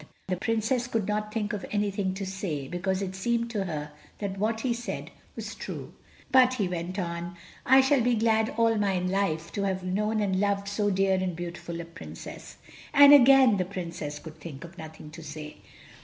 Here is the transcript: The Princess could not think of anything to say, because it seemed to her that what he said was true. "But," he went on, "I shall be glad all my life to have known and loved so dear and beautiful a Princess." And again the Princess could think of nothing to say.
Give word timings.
The 0.29 0.35
Princess 0.35 0.87
could 0.87 1.07
not 1.07 1.31
think 1.31 1.53
of 1.53 1.63
anything 1.69 2.15
to 2.15 2.25
say, 2.25 2.67
because 2.67 3.03
it 3.03 3.13
seemed 3.15 3.51
to 3.51 3.65
her 3.65 3.91
that 4.17 4.39
what 4.39 4.61
he 4.61 4.73
said 4.73 5.11
was 5.35 5.53
true. 5.53 5.93
"But," 6.31 6.55
he 6.55 6.67
went 6.67 6.97
on, 6.97 7.37
"I 7.67 7.81
shall 7.81 8.01
be 8.01 8.15
glad 8.15 8.49
all 8.57 8.77
my 8.77 8.97
life 8.97 9.51
to 9.51 9.61
have 9.65 9.83
known 9.83 10.19
and 10.19 10.39
loved 10.39 10.67
so 10.67 10.89
dear 10.89 11.13
and 11.21 11.35
beautiful 11.35 11.79
a 11.79 11.85
Princess." 11.85 12.57
And 12.95 13.13
again 13.13 13.57
the 13.57 13.63
Princess 13.65 14.17
could 14.17 14.39
think 14.39 14.63
of 14.63 14.75
nothing 14.75 15.11
to 15.11 15.21
say. 15.21 15.57